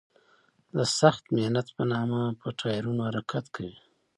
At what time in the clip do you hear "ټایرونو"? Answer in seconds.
2.59-3.01